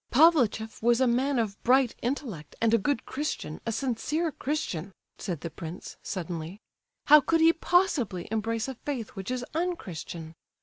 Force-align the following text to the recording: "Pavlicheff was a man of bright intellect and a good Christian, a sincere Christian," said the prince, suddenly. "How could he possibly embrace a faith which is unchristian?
"Pavlicheff 0.09 0.81
was 0.81 0.99
a 0.99 1.05
man 1.05 1.37
of 1.37 1.61
bright 1.61 1.93
intellect 2.01 2.55
and 2.59 2.73
a 2.73 2.79
good 2.79 3.05
Christian, 3.05 3.61
a 3.67 3.71
sincere 3.71 4.31
Christian," 4.31 4.93
said 5.19 5.41
the 5.41 5.51
prince, 5.51 5.95
suddenly. 6.01 6.59
"How 7.05 7.21
could 7.21 7.39
he 7.39 7.53
possibly 7.53 8.27
embrace 8.31 8.67
a 8.67 8.73
faith 8.73 9.09
which 9.11 9.29
is 9.29 9.45
unchristian? 9.53 10.33